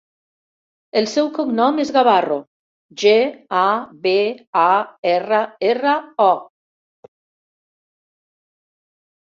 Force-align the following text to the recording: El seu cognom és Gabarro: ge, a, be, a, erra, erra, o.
El 1.01 1.07
seu 1.11 1.27
cognom 1.35 1.81
és 1.83 1.91
Gabarro: 1.97 2.37
ge, 3.03 3.13
a, 3.59 3.67
be, 4.07 4.15
a, 4.65 4.67
erra, 5.13 5.45
erra, 5.71 5.97
o. 6.33 7.13